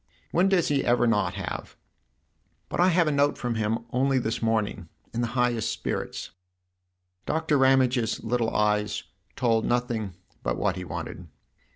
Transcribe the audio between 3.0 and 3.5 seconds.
a note